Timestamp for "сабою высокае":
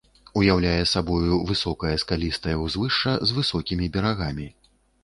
0.93-1.93